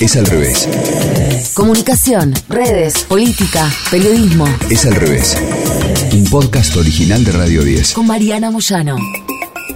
Es 0.00 0.16
al 0.16 0.24
revés. 0.24 0.66
Comunicación, 1.52 2.32
redes, 2.48 3.04
política, 3.04 3.70
periodismo. 3.90 4.46
Es 4.70 4.86
al 4.86 4.94
revés. 4.94 5.36
Un 6.14 6.24
podcast 6.24 6.74
original 6.78 7.22
de 7.22 7.32
Radio 7.32 7.62
10. 7.62 7.92
Con 7.92 8.06
Mariana 8.06 8.50
Moyano. 8.50 8.96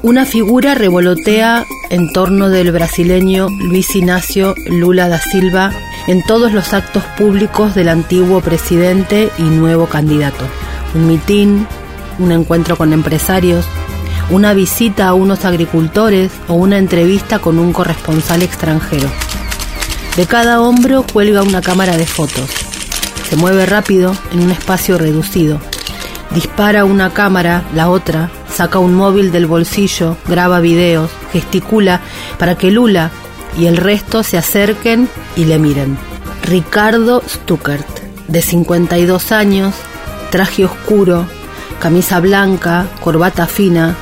Una 0.02 0.24
figura 0.24 0.74
revolotea 0.74 1.66
en 1.90 2.10
torno 2.14 2.48
del 2.48 2.72
brasileño 2.72 3.48
Luis 3.50 3.94
Ignacio 3.94 4.54
Lula 4.66 5.10
da 5.10 5.20
Silva 5.20 5.72
en 6.06 6.22
todos 6.22 6.52
los 6.52 6.72
actos 6.72 7.04
públicos 7.18 7.74
del 7.74 7.90
antiguo 7.90 8.40
presidente 8.40 9.30
y 9.36 9.42
nuevo 9.42 9.90
candidato. 9.90 10.46
Un 10.94 11.06
mitin, 11.06 11.66
un 12.18 12.32
encuentro 12.32 12.78
con 12.78 12.94
empresarios, 12.94 13.66
una 14.30 14.54
visita 14.54 15.08
a 15.08 15.12
unos 15.12 15.44
agricultores 15.44 16.32
o 16.48 16.54
una 16.54 16.78
entrevista 16.78 17.40
con 17.40 17.58
un 17.58 17.74
corresponsal 17.74 18.42
extranjero. 18.42 19.10
De 20.16 20.26
cada 20.26 20.60
hombro 20.60 21.04
cuelga 21.12 21.42
una 21.42 21.60
cámara 21.60 21.96
de 21.96 22.06
fotos. 22.06 22.48
Se 23.28 23.34
mueve 23.34 23.66
rápido 23.66 24.16
en 24.32 24.42
un 24.42 24.52
espacio 24.52 24.96
reducido. 24.96 25.58
Dispara 26.30 26.84
una 26.84 27.12
cámara, 27.12 27.64
la 27.74 27.90
otra, 27.90 28.30
saca 28.48 28.78
un 28.78 28.94
móvil 28.94 29.32
del 29.32 29.46
bolsillo, 29.46 30.16
graba 30.28 30.60
videos, 30.60 31.10
gesticula 31.32 32.00
para 32.38 32.56
que 32.56 32.70
Lula 32.70 33.10
y 33.58 33.66
el 33.66 33.76
resto 33.76 34.22
se 34.22 34.38
acerquen 34.38 35.08
y 35.34 35.46
le 35.46 35.58
miren. 35.58 35.98
Ricardo 36.44 37.20
Stuckert, 37.28 37.86
de 38.28 38.40
52 38.40 39.32
años, 39.32 39.74
traje 40.30 40.64
oscuro, 40.64 41.26
camisa 41.80 42.20
blanca, 42.20 42.86
corbata 43.00 43.48
fina, 43.48 43.96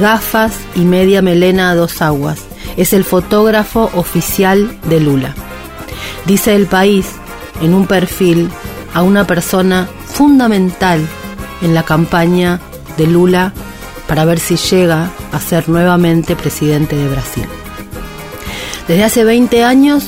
gafas 0.00 0.54
y 0.74 0.80
media 0.80 1.22
melena 1.22 1.70
a 1.70 1.76
dos 1.76 2.02
aguas. 2.02 2.40
Es 2.76 2.92
el 2.92 3.04
fotógrafo 3.04 3.90
oficial 3.94 4.76
de 4.88 4.98
Lula. 4.98 5.36
Dice 6.26 6.54
el 6.54 6.66
país 6.66 7.06
en 7.60 7.74
un 7.74 7.86
perfil 7.86 8.48
a 8.94 9.02
una 9.02 9.26
persona 9.26 9.88
fundamental 10.06 11.06
en 11.62 11.74
la 11.74 11.84
campaña 11.84 12.60
de 12.96 13.06
Lula 13.06 13.52
para 14.06 14.24
ver 14.24 14.38
si 14.38 14.56
llega 14.56 15.10
a 15.32 15.40
ser 15.40 15.68
nuevamente 15.68 16.36
presidente 16.36 16.96
de 16.96 17.08
Brasil. 17.08 17.46
Desde 18.88 19.04
hace 19.04 19.24
20 19.24 19.64
años, 19.64 20.04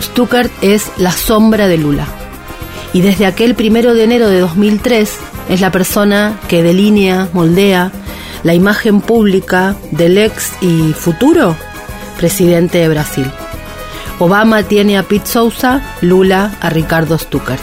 Stuckert 0.00 0.52
es 0.62 0.90
la 0.96 1.12
sombra 1.12 1.68
de 1.68 1.78
Lula. 1.78 2.06
Y 2.92 3.02
desde 3.02 3.26
aquel 3.26 3.54
primero 3.54 3.94
de 3.94 4.04
enero 4.04 4.28
de 4.28 4.40
2003 4.40 5.12
es 5.50 5.60
la 5.60 5.70
persona 5.70 6.38
que 6.48 6.62
delinea, 6.62 7.28
moldea 7.32 7.92
la 8.42 8.54
imagen 8.54 9.00
pública 9.00 9.76
del 9.90 10.18
ex 10.18 10.52
y 10.60 10.92
futuro 10.92 11.56
presidente 12.16 12.78
de 12.78 12.88
Brasil. 12.88 13.30
Obama 14.18 14.62
tiene 14.62 14.96
a 14.96 15.02
Pete 15.02 15.26
Sousa, 15.26 15.82
Lula 16.00 16.56
a 16.60 16.70
Ricardo 16.70 17.18
Stuckert. 17.18 17.62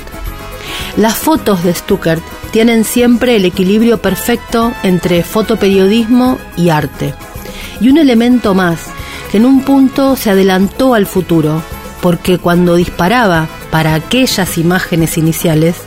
Las 0.98 1.16
fotos 1.16 1.64
de 1.64 1.74
Stuckert 1.74 2.22
tienen 2.52 2.84
siempre 2.84 3.36
el 3.36 3.46
equilibrio 3.46 4.00
perfecto 4.00 4.74
entre 4.84 5.24
fotoperiodismo 5.24 6.38
y 6.56 6.70
arte. 6.70 7.16
Y 7.82 7.90
un 7.90 7.98
elemento 7.98 8.54
más, 8.54 8.80
que 9.32 9.38
en 9.38 9.46
un 9.46 9.62
punto 9.64 10.16
se 10.16 10.30
adelantó 10.30 10.94
al 10.94 11.08
futuro, 11.08 11.64
porque 12.02 12.38
cuando 12.38 12.76
disparaba 12.76 13.48
para 13.72 13.96
aquellas 13.96 14.60
imágenes 14.60 15.18
iniciales, 15.18 15.78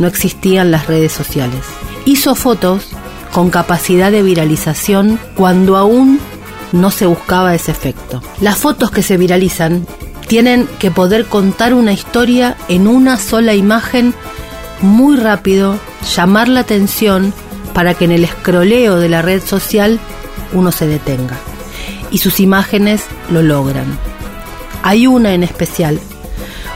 no 0.00 0.08
existían 0.08 0.72
las 0.72 0.88
redes 0.88 1.12
sociales. 1.12 1.60
Hizo 2.04 2.34
fotos 2.34 2.88
con 3.30 3.50
capacidad 3.50 4.10
de 4.10 4.24
viralización 4.24 5.20
cuando 5.36 5.76
aún 5.76 6.18
no 6.72 6.90
se 6.90 7.06
buscaba 7.06 7.54
ese 7.54 7.70
efecto. 7.70 8.22
Las 8.40 8.58
fotos 8.58 8.90
que 8.90 9.02
se 9.02 9.16
viralizan 9.16 9.86
tienen 10.30 10.68
que 10.78 10.92
poder 10.92 11.26
contar 11.26 11.74
una 11.74 11.92
historia 11.92 12.56
en 12.68 12.86
una 12.86 13.16
sola 13.16 13.54
imagen 13.54 14.14
muy 14.80 15.16
rápido, 15.16 15.76
llamar 16.14 16.46
la 16.46 16.60
atención 16.60 17.34
para 17.74 17.94
que 17.94 18.04
en 18.04 18.12
el 18.12 18.22
escroleo 18.22 19.00
de 19.00 19.08
la 19.08 19.22
red 19.22 19.42
social 19.42 19.98
uno 20.52 20.70
se 20.70 20.86
detenga. 20.86 21.36
Y 22.12 22.18
sus 22.18 22.38
imágenes 22.38 23.06
lo 23.28 23.42
logran. 23.42 23.86
Hay 24.84 25.08
una 25.08 25.34
en 25.34 25.42
especial, 25.42 25.98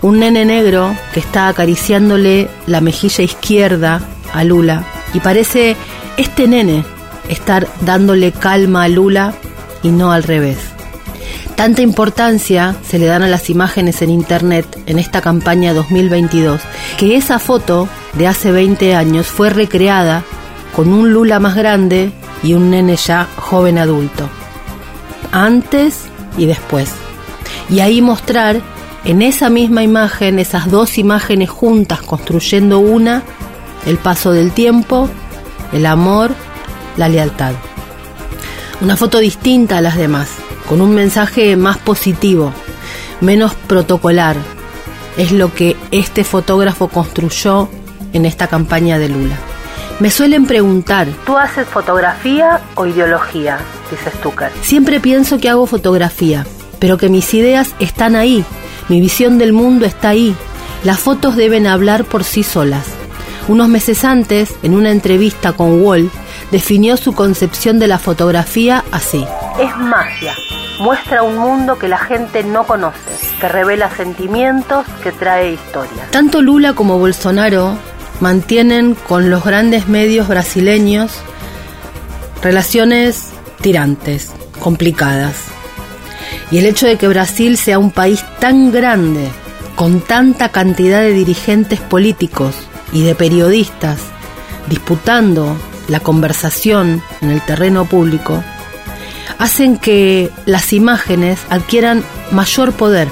un 0.03 0.19
nene 0.19 0.45
negro 0.45 0.93
que 1.12 1.21
está 1.21 1.47
acariciándole 1.47 2.51
la 2.67 2.81
mejilla 2.81 3.23
izquierda 3.23 4.01
a 4.33 4.43
Lula 4.43 4.84
y 5.15 5.21
parece 5.21 5.77
este 6.17 6.49
nene 6.49 6.84
estar 7.28 7.69
dándole 7.83 8.33
calma 8.33 8.83
a 8.83 8.89
Lula 8.89 9.33
y 9.84 9.91
no 9.91 10.11
al 10.11 10.25
revés. 10.25 10.74
Tanta 11.56 11.82
importancia 11.82 12.75
se 12.87 12.98
le 12.98 13.06
dan 13.06 13.22
a 13.22 13.28
las 13.28 13.48
imágenes 13.48 14.03
en 14.03 14.10
Internet 14.10 14.66
en 14.87 14.98
esta 14.98 15.20
campaña 15.20 15.72
2022 15.72 16.60
que 16.98 17.16
esa 17.16 17.38
foto 17.38 17.88
de 18.15 18.26
hace 18.26 18.50
20 18.50 18.97
años 18.97 19.28
fue 19.28 19.50
recreada 19.50 20.25
con 20.75 20.92
un 20.92 21.12
Lula 21.12 21.38
más 21.38 21.54
grande 21.54 22.12
y 22.42 22.54
un 22.54 22.70
nene 22.70 22.97
ya 22.97 23.28
joven 23.37 23.78
adulto. 23.78 24.28
Antes 25.31 26.06
y 26.37 26.47
después. 26.47 26.91
Y 27.71 27.81
ahí 27.81 28.03
mostrar 28.03 28.60
en 29.04 29.22
esa 29.22 29.48
misma 29.48 29.84
imagen, 29.84 30.41
esas 30.41 30.69
dos 30.69 30.98
imágenes 30.98 31.50
juntas 31.50 32.00
construyendo 32.00 32.81
una, 32.81 33.22
el 33.86 33.98
paso 33.98 34.32
del 34.32 34.50
tiempo, 34.50 35.09
el 35.72 35.86
amor, 35.86 36.32
la 36.97 37.09
lealtad. 37.09 37.53
Una 38.81 38.97
foto 38.97 39.19
distinta 39.19 39.78
a 39.78 39.81
las 39.81 39.97
demás 39.97 40.31
con 40.69 40.81
un 40.81 40.95
mensaje 40.95 41.57
más 41.57 41.79
positivo, 41.79 42.53
menos 43.21 43.55
protocolar. 43.55 44.37
Es 45.17 45.33
lo 45.33 45.53
que 45.55 45.77
este 45.91 46.25
fotógrafo 46.25 46.89
construyó 46.89 47.69
en 48.13 48.27
esta 48.27 48.47
campaña 48.47 48.99
de 48.99 49.09
Lula. 49.09 49.37
Me 50.01 50.11
suelen 50.11 50.47
preguntar, 50.47 51.07
¿tú 51.25 51.37
haces 51.37 51.69
fotografía 51.69 52.61
o 52.75 52.87
ideología? 52.87 53.59
Dice 53.91 54.11
Stucker. 54.19 54.51
Siempre 54.61 54.99
pienso 54.99 55.39
que 55.39 55.49
hago 55.49 55.67
fotografía, 55.67 56.45
pero 56.81 56.99
que 56.99 57.09
mis 57.09 57.33
ideas 57.33 57.75
están 57.79 58.17
ahí, 58.17 58.45
mi 58.89 59.01
visión 59.01 59.39
del 59.39 59.53
mundo 59.53 59.87
está 59.87 60.09
ahí. 60.11 60.35
Las 60.83 60.99
fotos 60.99 61.37
deben 61.37 61.67
hablar 61.67 62.05
por 62.05 62.25
sí 62.25 62.43
solas. 62.43 62.85
Unos 63.47 63.69
meses 63.69 64.05
antes, 64.05 64.55
en 64.63 64.75
una 64.75 64.91
entrevista 64.91 65.53
con 65.53 65.83
Wall, 65.83 66.11
definió 66.51 66.97
su 66.97 67.15
concepción 67.15 67.79
de 67.79 67.89
la 67.89 67.99
fotografía 67.99 68.85
así. 68.91 69.25
Es 69.59 69.76
magia. 69.76 70.34
Muestra 70.81 71.22
un 71.22 71.38
mundo 71.38 71.78
que 71.78 71.88
la 71.88 71.98
gente 71.98 72.42
no 72.42 72.65
conoce, 72.66 72.98
que 73.41 73.48
revela 73.48 73.94
sentimientos, 73.94 74.84
que 75.03 75.12
trae 75.12 75.53
historias. 75.53 76.10
Tanto 76.10 76.42
Lula 76.42 76.72
como 76.72 76.98
Bolsonaro 76.98 77.76
mantienen 78.20 78.94
con 78.94 79.31
los 79.31 79.44
grandes 79.44 79.87
medios 79.88 80.28
brasileños 80.28 81.12
relaciones 82.42 83.32
tirantes, 83.60 84.32
complicadas. 84.60 85.37
Y 86.50 86.59
el 86.59 86.66
hecho 86.66 86.86
de 86.86 86.98
que 86.98 87.09
Brasil 87.09 87.56
sea 87.56 87.78
un 87.78 87.91
país 87.91 88.25
tan 88.41 88.72
grande, 88.72 89.31
con 89.76 90.00
tanta 90.00 90.50
cantidad 90.50 91.00
de 91.00 91.12
dirigentes 91.12 91.81
políticos 91.81 92.54
y 92.92 93.03
de 93.03 93.15
periodistas 93.15 93.98
disputando 94.69 95.56
la 95.88 96.00
conversación 96.00 97.03
en 97.21 97.31
el 97.31 97.41
terreno 97.42 97.84
público, 97.84 98.42
hacen 99.39 99.77
que 99.78 100.31
las 100.47 100.72
imágenes 100.72 101.41
adquieran 101.50 102.03
mayor 102.31 102.72
poder. 102.72 103.09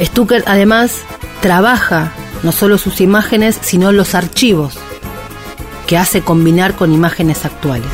Stucker 0.00 0.44
además 0.46 1.02
trabaja 1.40 2.12
no 2.42 2.52
solo 2.52 2.78
sus 2.78 3.00
imágenes, 3.00 3.58
sino 3.60 3.92
los 3.92 4.14
archivos 4.14 4.78
que 5.86 5.98
hace 5.98 6.22
combinar 6.22 6.74
con 6.74 6.92
imágenes 6.92 7.44
actuales. 7.44 7.90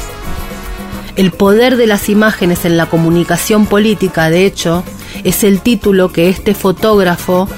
El 1.17 1.33
poder 1.33 1.77
de 1.77 1.87
las 1.87 2.09
imágenes 2.09 2.65
en 2.65 2.77
la 2.77 2.87
comunicación 2.87 3.67
política, 3.67 4.29
de 4.29 4.45
hecho, 4.45 4.85
es 5.25 5.45
el 5.45 5.61
título 5.61 6.13
que 6.13 6.29
este 6.29 6.55
fotógrafo 6.55 7.49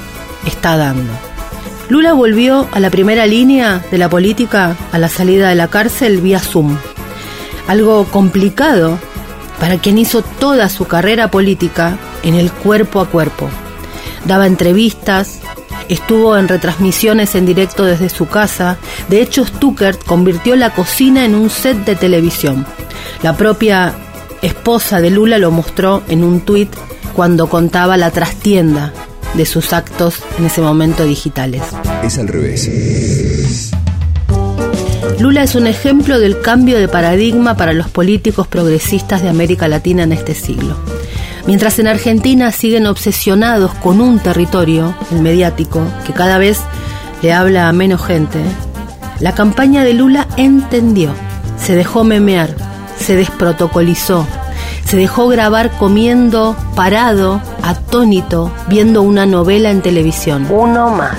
está 0.46 0.76
dando. 0.76 1.12
Lula 1.88 2.12
volvió 2.12 2.68
a 2.70 2.80
la 2.80 2.90
primera 2.90 3.26
línea 3.26 3.82
de 3.90 3.98
la 3.98 4.08
política 4.08 4.76
a 4.92 4.98
la 4.98 5.08
salida 5.08 5.48
de 5.48 5.54
la 5.56 5.68
cárcel 5.68 6.20
vía 6.20 6.38
Zoom. 6.38 6.76
Algo 7.68 8.04
complicado 8.06 8.98
para 9.60 9.78
quien 9.78 9.98
hizo 9.98 10.22
toda 10.22 10.68
su 10.68 10.86
carrera 10.86 11.30
política 11.30 11.96
en 12.22 12.34
el 12.34 12.50
cuerpo 12.50 13.00
a 13.00 13.06
cuerpo. 13.06 13.48
Daba 14.24 14.46
entrevistas, 14.46 15.38
estuvo 15.88 16.36
en 16.36 16.48
retransmisiones 16.48 17.34
en 17.34 17.46
directo 17.46 17.84
desde 17.84 18.08
su 18.08 18.26
casa. 18.26 18.78
De 19.08 19.20
hecho, 19.22 19.44
Stuckert 19.46 20.04
convirtió 20.04 20.56
la 20.56 20.70
cocina 20.70 21.24
en 21.24 21.34
un 21.34 21.50
set 21.50 21.84
de 21.84 21.94
televisión. 21.94 22.66
La 23.22 23.36
propia 23.36 23.94
esposa 24.42 25.00
de 25.00 25.10
Lula 25.10 25.38
lo 25.38 25.50
mostró 25.50 26.02
en 26.08 26.24
un 26.24 26.40
tuit 26.40 26.70
cuando 27.14 27.48
contaba 27.48 27.96
la 27.96 28.10
trastienda 28.10 28.92
de 29.34 29.44
sus 29.44 29.72
actos 29.72 30.22
en 30.38 30.46
ese 30.46 30.60
momento 30.60 31.04
digitales. 31.04 31.62
Es 32.04 32.18
al 32.18 32.28
revés. 32.28 32.68
Lula 35.20 35.42
es 35.42 35.56
un 35.56 35.66
ejemplo 35.66 36.20
del 36.20 36.40
cambio 36.40 36.78
de 36.78 36.86
paradigma 36.86 37.56
para 37.56 37.72
los 37.72 37.88
políticos 37.88 38.46
progresistas 38.46 39.20
de 39.20 39.28
América 39.28 39.66
Latina 39.66 40.04
en 40.04 40.12
este 40.12 40.32
siglo. 40.32 40.76
Mientras 41.44 41.80
en 41.80 41.88
Argentina 41.88 42.52
siguen 42.52 42.86
obsesionados 42.86 43.74
con 43.74 44.00
un 44.00 44.20
territorio, 44.20 44.94
el 45.10 45.20
mediático, 45.20 45.82
que 46.06 46.12
cada 46.12 46.38
vez 46.38 46.60
le 47.20 47.32
habla 47.32 47.68
a 47.68 47.72
menos 47.72 48.04
gente, 48.04 48.38
la 49.18 49.34
campaña 49.34 49.82
de 49.82 49.94
Lula 49.94 50.28
entendió, 50.36 51.10
se 51.60 51.74
dejó 51.74 52.04
memear, 52.04 52.54
se 52.96 53.16
desprotocolizó, 53.16 54.24
se 54.84 54.96
dejó 54.96 55.26
grabar 55.26 55.72
comiendo, 55.72 56.56
parado, 56.76 57.42
atónito, 57.64 58.52
viendo 58.68 59.02
una 59.02 59.26
novela 59.26 59.72
en 59.72 59.82
televisión. 59.82 60.46
Uno 60.48 60.90
más. 60.90 61.16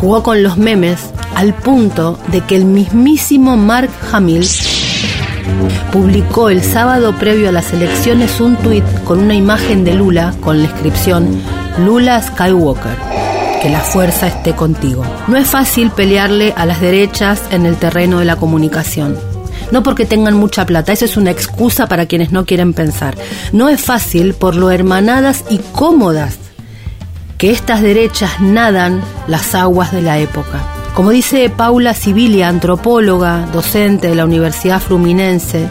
Jugó 0.00 0.22
con 0.22 0.44
los 0.44 0.56
memes 0.56 1.10
al 1.34 1.54
punto 1.54 2.20
de 2.28 2.40
que 2.42 2.54
el 2.54 2.64
mismísimo 2.64 3.56
Mark 3.56 3.90
Hamill 4.12 4.46
publicó 5.92 6.50
el 6.50 6.62
sábado 6.62 7.16
previo 7.16 7.48
a 7.48 7.52
las 7.52 7.72
elecciones 7.72 8.40
un 8.40 8.54
tuit 8.56 8.84
con 9.04 9.18
una 9.18 9.34
imagen 9.34 9.84
de 9.84 9.94
Lula 9.94 10.34
con 10.40 10.58
la 10.58 10.68
inscripción 10.68 11.42
Lula 11.84 12.22
Skywalker. 12.22 12.96
Que 13.60 13.70
la 13.70 13.80
fuerza 13.80 14.28
esté 14.28 14.54
contigo. 14.54 15.02
No 15.26 15.36
es 15.36 15.48
fácil 15.48 15.90
pelearle 15.90 16.54
a 16.56 16.64
las 16.64 16.80
derechas 16.80 17.42
en 17.50 17.66
el 17.66 17.74
terreno 17.74 18.20
de 18.20 18.24
la 18.24 18.36
comunicación. 18.36 19.16
No 19.72 19.82
porque 19.82 20.04
tengan 20.04 20.34
mucha 20.34 20.64
plata, 20.64 20.92
eso 20.92 21.06
es 21.06 21.16
una 21.16 21.32
excusa 21.32 21.88
para 21.88 22.06
quienes 22.06 22.30
no 22.30 22.46
quieren 22.46 22.72
pensar. 22.72 23.16
No 23.52 23.68
es 23.68 23.80
fácil 23.80 24.34
por 24.34 24.54
lo 24.54 24.70
hermanadas 24.70 25.44
y 25.50 25.58
cómodas 25.72 26.38
que 27.38 27.52
estas 27.52 27.80
derechas 27.80 28.40
nadan 28.40 29.00
las 29.28 29.54
aguas 29.54 29.92
de 29.92 30.02
la 30.02 30.18
época. 30.18 30.60
Como 30.92 31.10
dice 31.10 31.48
Paula 31.48 31.94
Sibilia, 31.94 32.48
antropóloga, 32.48 33.46
docente 33.52 34.08
de 34.08 34.16
la 34.16 34.24
Universidad 34.24 34.82
Fluminense, 34.82 35.68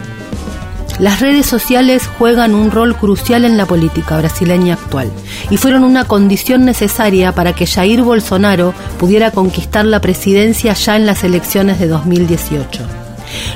las 0.98 1.20
redes 1.20 1.44
sociales 1.44 2.08
juegan 2.18 2.54
un 2.54 2.70
rol 2.70 2.96
crucial 2.96 3.44
en 3.44 3.58
la 3.58 3.66
política 3.66 4.16
brasileña 4.16 4.74
actual 4.74 5.12
y 5.50 5.58
fueron 5.58 5.84
una 5.84 6.04
condición 6.04 6.64
necesaria 6.64 7.32
para 7.32 7.52
que 7.52 7.66
Jair 7.66 8.02
Bolsonaro 8.02 8.72
pudiera 8.98 9.30
conquistar 9.30 9.84
la 9.84 10.00
presidencia 10.00 10.72
ya 10.72 10.96
en 10.96 11.04
las 11.04 11.22
elecciones 11.22 11.78
de 11.78 11.86
2018. 11.86 12.82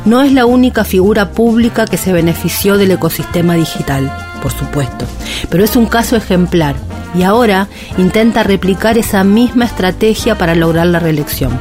No 0.04 0.20
es 0.20 0.32
la 0.32 0.44
única 0.44 0.84
figura 0.84 1.30
pública 1.30 1.86
que 1.86 1.96
se 1.96 2.12
benefició 2.12 2.76
del 2.76 2.90
ecosistema 2.90 3.54
digital, 3.54 4.12
por 4.42 4.52
supuesto, 4.52 5.06
pero 5.48 5.64
es 5.64 5.74
un 5.76 5.86
caso 5.86 6.14
ejemplar 6.14 6.76
y 7.14 7.22
ahora 7.22 7.68
intenta 7.98 8.42
replicar 8.42 8.98
esa 8.98 9.24
misma 9.24 9.64
estrategia 9.64 10.36
para 10.36 10.54
lograr 10.54 10.86
la 10.86 10.98
reelección. 10.98 11.58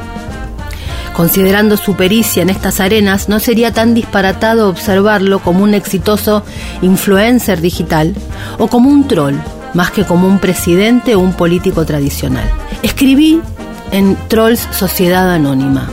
Considerando 1.14 1.76
su 1.76 1.94
pericia 1.94 2.42
en 2.42 2.50
estas 2.50 2.80
arenas, 2.80 3.28
no 3.28 3.38
sería 3.38 3.72
tan 3.72 3.92
disparatado 3.94 4.68
observarlo 4.68 5.40
como 5.40 5.62
un 5.62 5.74
exitoso 5.74 6.42
influencer 6.80 7.60
digital 7.60 8.14
o 8.58 8.68
como 8.68 8.88
un 8.88 9.06
troll, 9.06 9.36
más 9.74 9.90
que 9.90 10.04
como 10.04 10.26
un 10.26 10.38
presidente 10.38 11.14
o 11.14 11.20
un 11.20 11.34
político 11.34 11.84
tradicional. 11.84 12.48
Escribí 12.82 13.42
en 13.90 14.16
Trolls 14.28 14.66
Sociedad 14.72 15.30
Anónima. 15.30 15.86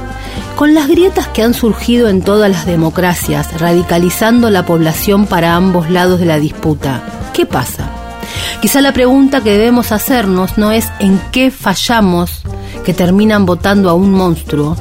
Con 0.56 0.74
las 0.74 0.88
grietas 0.88 1.28
que 1.28 1.44
han 1.44 1.54
surgido 1.54 2.10
en 2.10 2.22
todas 2.22 2.50
las 2.50 2.66
democracias, 2.66 3.60
radicalizando 3.60 4.50
la 4.50 4.66
población 4.66 5.26
para 5.26 5.56
ambos 5.56 5.90
lados 5.90 6.20
de 6.20 6.26
la 6.26 6.40
disputa, 6.40 7.02
¿qué 7.34 7.46
pasa? 7.46 7.99
Quizá 8.62 8.82
la 8.82 8.94
pregunta 8.94 9.42
que 9.42 9.52
debemos 9.52 9.92
hacernos 9.92 10.58
no 10.58 10.72
es 10.72 10.88
en 11.00 11.20
qué 11.32 11.52
fallamos 11.52 12.42
que 12.86 12.94
terminan 12.94 13.46
votando 13.46 13.90
a 13.90 13.94
un 13.94 14.12
monstruo, 14.12 14.76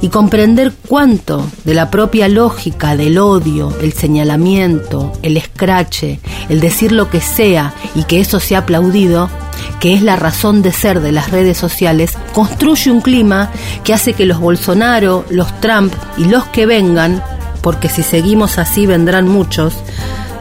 y 0.00 0.08
comprender 0.08 0.72
cuánto 0.88 1.46
de 1.64 1.74
la 1.74 1.90
propia 1.90 2.28
lógica 2.28 2.96
del 2.96 3.18
odio, 3.18 3.74
el 3.80 3.92
señalamiento, 3.92 5.12
el 5.22 5.36
escrache, 5.36 6.20
el 6.48 6.60
decir 6.60 6.92
lo 6.92 7.10
que 7.10 7.20
sea 7.20 7.74
y 7.94 8.04
que 8.04 8.20
eso 8.20 8.40
sea 8.40 8.60
aplaudido, 8.60 9.28
que 9.80 9.94
es 9.94 10.02
la 10.02 10.16
razón 10.16 10.62
de 10.62 10.72
ser 10.72 11.00
de 11.00 11.12
las 11.12 11.30
redes 11.30 11.56
sociales, 11.56 12.12
construye 12.32 12.90
un 12.90 13.00
clima 13.00 13.50
que 13.84 13.94
hace 13.94 14.14
que 14.14 14.26
los 14.26 14.40
Bolsonaro, 14.40 15.24
los 15.30 15.60
Trump 15.60 15.92
y 16.16 16.24
los 16.24 16.44
que 16.46 16.66
vengan, 16.66 17.22
porque 17.62 17.88
si 17.88 18.02
seguimos 18.02 18.58
así 18.58 18.86
vendrán 18.86 19.28
muchos, 19.28 19.74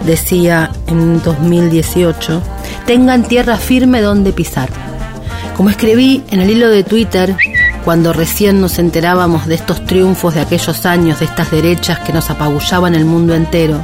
decía 0.05 0.71
en 0.87 1.21
2018, 1.23 2.41
tengan 2.85 3.23
tierra 3.23 3.57
firme 3.57 4.01
donde 4.01 4.31
pisar. 4.31 4.69
Como 5.57 5.69
escribí 5.69 6.23
en 6.31 6.41
el 6.41 6.49
hilo 6.49 6.69
de 6.69 6.83
Twitter, 6.83 7.35
cuando 7.83 8.13
recién 8.13 8.61
nos 8.61 8.79
enterábamos 8.79 9.47
de 9.47 9.55
estos 9.55 9.85
triunfos 9.85 10.33
de 10.33 10.41
aquellos 10.41 10.85
años, 10.85 11.19
de 11.19 11.25
estas 11.25 11.51
derechas 11.51 11.99
que 11.99 12.13
nos 12.13 12.29
apabullaban 12.29 12.95
el 12.95 13.05
mundo 13.05 13.35
entero. 13.35 13.79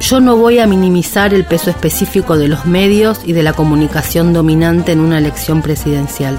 Yo 0.00 0.20
no 0.20 0.36
voy 0.36 0.58
a 0.60 0.66
minimizar 0.66 1.34
el 1.34 1.44
peso 1.44 1.70
específico 1.70 2.36
de 2.36 2.46
los 2.46 2.66
medios 2.66 3.20
y 3.24 3.32
de 3.32 3.42
la 3.42 3.52
comunicación 3.52 4.32
dominante 4.32 4.92
en 4.92 5.00
una 5.00 5.18
elección 5.18 5.60
presidencial, 5.60 6.38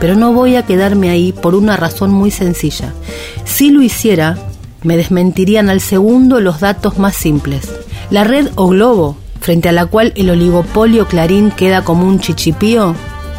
pero 0.00 0.16
no 0.16 0.32
voy 0.32 0.56
a 0.56 0.66
quedarme 0.66 1.08
ahí 1.08 1.32
por 1.32 1.54
una 1.54 1.76
razón 1.76 2.10
muy 2.10 2.30
sencilla. 2.30 2.92
Si 3.44 3.70
lo 3.70 3.80
hiciera, 3.80 4.36
me 4.82 4.96
desmentirían 4.96 5.70
al 5.70 5.80
segundo 5.80 6.40
los 6.40 6.60
datos 6.60 6.98
más 6.98 7.16
simples. 7.16 7.70
La 8.10 8.24
red 8.24 8.48
o 8.56 8.68
globo, 8.68 9.16
frente 9.40 9.68
a 9.68 9.72
la 9.72 9.86
cual 9.86 10.12
el 10.16 10.30
oligopolio 10.30 11.06
Clarín 11.08 11.50
queda 11.50 11.82
como 11.82 12.06
un 12.06 12.20
chichipío, 12.20 12.94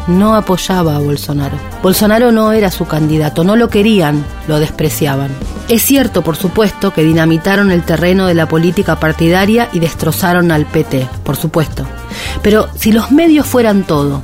no 0.06 0.34
apoyaba 0.34 0.96
a 0.96 0.98
Bolsonaro. 0.98 1.56
Bolsonaro 1.82 2.32
no 2.32 2.52
era 2.52 2.70
su 2.70 2.86
candidato, 2.86 3.44
no 3.44 3.56
lo 3.56 3.68
querían, 3.68 4.24
lo 4.48 4.58
despreciaban. 4.58 5.30
Es 5.68 5.82
cierto, 5.82 6.22
por 6.22 6.36
supuesto, 6.36 6.92
que 6.92 7.04
dinamitaron 7.04 7.70
el 7.70 7.82
terreno 7.82 8.26
de 8.26 8.34
la 8.34 8.46
política 8.46 8.98
partidaria 8.98 9.68
y 9.72 9.78
destrozaron 9.78 10.50
al 10.50 10.66
PT, 10.66 11.08
por 11.22 11.36
supuesto. 11.36 11.86
Pero 12.42 12.68
si 12.76 12.92
los 12.92 13.10
medios 13.10 13.46
fueran 13.46 13.84
todo, 13.84 14.22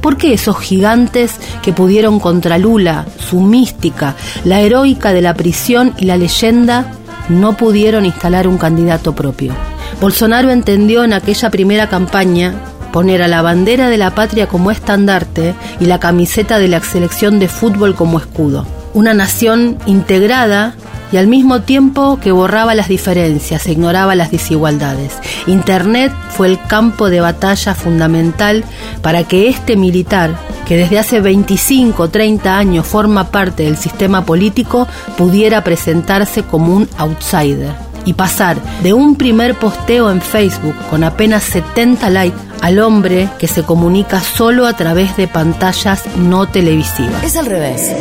¿por 0.00 0.16
qué 0.16 0.32
esos 0.32 0.58
gigantes 0.58 1.34
que 1.62 1.72
pudieron 1.72 2.20
contra 2.20 2.58
Lula, 2.58 3.06
su 3.18 3.40
mística, 3.40 4.14
la 4.44 4.60
heroica 4.60 5.12
de 5.12 5.22
la 5.22 5.34
prisión 5.34 5.94
y 5.98 6.06
la 6.06 6.16
leyenda, 6.16 6.92
no 7.28 7.56
pudieron 7.56 8.06
instalar 8.06 8.46
un 8.46 8.58
candidato 8.58 9.14
propio? 9.14 9.54
Bolsonaro 10.00 10.50
entendió 10.50 11.04
en 11.04 11.14
aquella 11.14 11.50
primera 11.50 11.88
campaña 11.88 12.54
poner 12.92 13.22
a 13.22 13.28
la 13.28 13.42
bandera 13.42 13.88
de 13.88 13.96
la 13.96 14.14
patria 14.14 14.46
como 14.46 14.70
estandarte 14.70 15.54
y 15.80 15.86
la 15.86 16.00
camiseta 16.00 16.58
de 16.58 16.68
la 16.68 16.80
selección 16.80 17.38
de 17.38 17.48
fútbol 17.48 17.94
como 17.94 18.18
escudo. 18.18 18.66
Una 18.92 19.14
nación 19.14 19.78
integrada 19.86 20.74
y 21.12 21.16
al 21.16 21.28
mismo 21.28 21.62
tiempo 21.62 22.18
que 22.20 22.32
borraba 22.32 22.74
las 22.74 22.88
diferencias 22.88 23.66
e 23.66 23.72
ignoraba 23.72 24.14
las 24.14 24.30
desigualdades. 24.30 25.12
Internet 25.46 26.12
fue 26.30 26.48
el 26.48 26.60
campo 26.66 27.08
de 27.08 27.20
batalla 27.20 27.74
fundamental 27.74 28.64
para 29.02 29.24
que 29.24 29.48
este 29.48 29.76
militar, 29.76 30.36
que 30.66 30.76
desde 30.76 30.98
hace 30.98 31.20
25 31.20 32.02
o 32.02 32.08
30 32.08 32.58
años 32.58 32.86
forma 32.86 33.30
parte 33.30 33.62
del 33.62 33.76
sistema 33.76 34.24
político, 34.24 34.86
pudiera 35.16 35.62
presentarse 35.64 36.42
como 36.42 36.74
un 36.74 36.88
outsider 36.98 37.85
y 38.06 38.14
pasar 38.14 38.56
de 38.82 38.94
un 38.94 39.16
primer 39.16 39.54
posteo 39.54 40.10
en 40.10 40.22
Facebook 40.22 40.74
con 40.88 41.04
apenas 41.04 41.42
70 41.42 42.08
likes 42.08 42.38
al 42.62 42.78
hombre 42.78 43.28
que 43.38 43.48
se 43.48 43.62
comunica 43.62 44.20
solo 44.20 44.66
a 44.66 44.72
través 44.72 45.16
de 45.18 45.28
pantallas 45.28 46.04
no 46.16 46.48
televisivas. 46.48 47.22
Es 47.22 47.36
al 47.36 47.46
revés. 47.46 47.92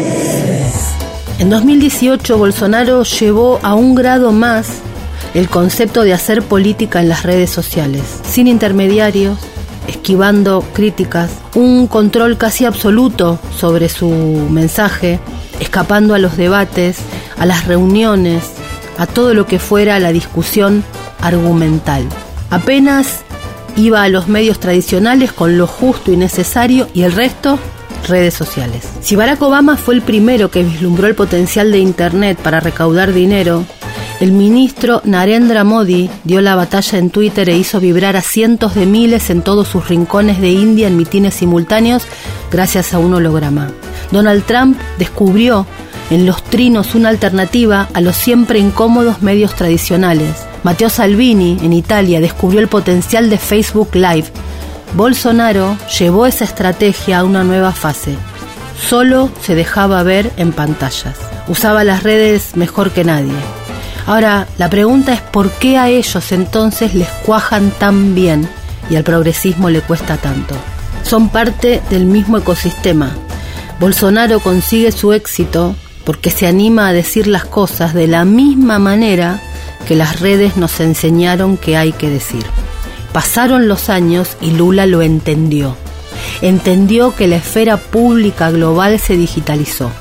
En 1.40 1.50
2018 1.50 2.38
Bolsonaro 2.38 3.04
llevó 3.04 3.60
a 3.62 3.76
un 3.76 3.96
grado 3.96 4.32
más 4.32 4.68
el 5.34 5.50
concepto 5.50 6.04
de 6.04 6.14
hacer 6.14 6.44
política 6.44 7.02
en 7.02 7.10
las 7.10 7.24
redes 7.24 7.50
sociales, 7.50 8.04
sin 8.24 8.48
intermediarios, 8.48 9.38
esquivando 9.88 10.64
críticas, 10.74 11.30
un 11.56 11.88
control 11.88 12.38
casi 12.38 12.64
absoluto 12.64 13.38
sobre 13.58 13.90
su 13.90 14.10
mensaje, 14.10 15.20
escapando 15.60 16.14
a 16.14 16.20
los 16.20 16.38
debates, 16.38 17.00
a 17.38 17.46
las 17.46 17.66
reuniones, 17.66 18.44
a 18.98 19.08
todo 19.08 19.34
lo 19.34 19.46
que 19.46 19.60
fuera 19.60 20.00
la 20.00 20.12
discusión 20.12 20.84
argumental. 21.22 22.04
Apenas 22.50 23.24
iba 23.75 24.04
a 24.04 24.10
los 24.10 24.28
medios 24.28 24.60
tradicionales 24.60 25.32
con 25.34 25.58
lo 25.58 25.68
justo 25.68 26.12
y 26.12 26.18
necesario 26.18 26.88
y 26.94 27.04
el 27.04 27.12
resto 27.12 27.60
redes 28.08 28.34
sociales. 28.34 28.88
Si 29.02 29.16
Barack 29.16 29.42
Obama 29.42 29.78
fue 29.78 29.96
el 29.96 30.02
primero 30.02 30.52
que 30.52 30.64
vislumbró 30.64 31.08
el 31.08 31.16
potencial 31.16 31.72
de 31.72 31.80
Internet 31.80 32.38
para 32.42 32.60
recaudar 32.60 33.14
dinero, 33.14 33.66
el 34.20 34.32
ministro 34.32 35.02
Narendra 35.04 35.64
Modi 35.64 36.10
dio 36.24 36.40
la 36.42 36.56
batalla 36.56 36.98
en 36.98 37.10
Twitter 37.10 37.50
e 37.50 37.58
hizo 37.58 37.82
vibrar 37.82 38.16
a 38.16 38.22
cientos 38.22 38.74
de 38.74 38.86
miles 38.86 39.30
en 39.30 39.42
todos 39.42 39.68
sus 39.68 39.90
rincones 39.90 40.40
de 40.40 40.52
India 40.52 40.88
en 40.88 40.96
mitines 40.96 41.34
simultáneos 41.34 42.04
gracias 42.50 42.94
a 42.94 43.00
un 43.00 43.14
holograma. 43.14 43.72
Donald 44.12 44.46
Trump 44.46 44.78
descubrió 44.98 45.66
en 46.10 46.26
los 46.26 46.44
trinos 46.44 46.96
una 46.96 47.10
alternativa 47.10 47.90
a 47.94 48.02
los 48.02 48.16
siempre 48.16 48.60
incómodos 48.60 49.22
medios 49.22 49.56
tradicionales. 49.56 50.46
Matteo 50.64 50.90
Salvini, 50.90 51.58
en 51.62 51.74
Italia, 51.74 52.22
descubrió 52.22 52.60
el 52.60 52.68
potencial 52.68 53.30
de 53.30 53.38
Facebook 53.38 53.90
Live. 53.94 54.26
Bolsonaro 54.96 55.78
llevó 56.00 56.26
esa 56.26 56.46
estrategia 56.46 57.20
a 57.20 57.24
una 57.24 57.44
nueva 57.44 57.72
fase. 57.72 58.16
Solo 58.90 59.30
se 59.42 59.56
dejaba 59.56 60.04
ver 60.04 60.32
en 60.38 60.54
pantallas. 60.54 61.18
Usaba 61.48 61.84
las 61.84 62.04
redes 62.04 62.56
mejor 62.56 62.92
que 62.92 63.04
nadie. 63.04 63.34
Ahora, 64.06 64.48
la 64.58 64.70
pregunta 64.70 65.14
es 65.14 65.22
por 65.22 65.50
qué 65.52 65.78
a 65.78 65.90
ellos 65.90 66.32
entonces 66.32 66.94
les 66.94 67.10
cuajan 67.26 67.72
tan 67.72 68.14
bien 68.14 68.48
y 68.90 68.96
al 68.96 69.04
progresismo 69.04 69.70
le 69.70 69.82
cuesta 69.82 70.18
tanto. 70.18 70.56
Son 71.04 71.30
parte 71.30 71.82
del 71.90 72.06
mismo 72.06 72.38
ecosistema. 72.38 73.12
Bolsonaro 73.80 74.40
consigue 74.40 74.92
su 74.92 75.12
éxito 75.12 75.76
porque 76.06 76.32
se 76.32 76.48
anima 76.48 76.88
a 76.88 76.94
decir 76.94 77.28
las 77.28 77.46
cosas 77.46 77.94
de 77.94 78.08
la 78.08 78.26
misma 78.26 78.80
manera 78.80 79.42
que 79.88 79.96
las 79.96 80.20
redes 80.20 80.58
nos 80.58 80.80
enseñaron 80.80 81.58
que 81.58 81.78
hay 81.78 81.92
que 81.92 82.10
decir. 82.10 82.46
Pasaron 83.12 83.68
los 83.68 83.90
años 83.90 84.38
y 84.42 84.52
Lula 84.52 84.86
lo 84.86 85.02
entendió. 85.02 85.76
Entendió 86.42 87.16
que 87.16 87.28
la 87.28 87.38
esfera 87.38 87.78
pública 87.78 88.52
global 88.52 89.00
se 89.00 89.18
digitalizó. 89.18 89.92